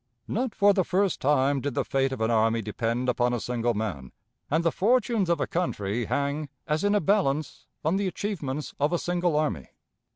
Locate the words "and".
4.49-4.63